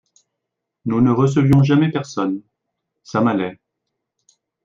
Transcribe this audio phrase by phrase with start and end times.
[0.85, 2.41] Nous ne recevions jamais personne…
[3.03, 3.59] ça m’allait…